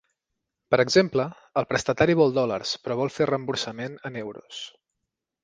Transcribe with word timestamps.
Per 0.75 0.77
exemple, 0.83 1.25
el 1.61 1.67
prestatari 1.73 2.15
vol 2.21 2.33
dòlars 2.39 2.73
però 2.87 2.99
vol 3.03 3.13
fer 3.19 3.29
reemborsaments 3.33 4.11
en 4.11 4.19
euros. 4.25 4.65